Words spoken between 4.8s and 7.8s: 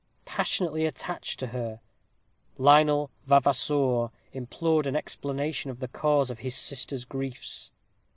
an explanation of the cause of his sister's griefs.